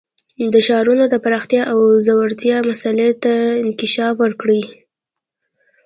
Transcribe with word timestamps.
د 0.53 0.55
ښارونو 0.67 1.03
د 1.09 1.15
پراختیا 1.23 1.61
او 1.71 1.79
ځوړتیا 2.05 2.57
مسئلې 2.69 3.09
ته 3.23 3.33
انکشاف 3.63 4.13
ورکړي. 4.19 4.61